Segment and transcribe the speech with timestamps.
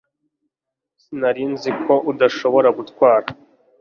[1.01, 3.27] Sinari nzi ko udashobora gutwara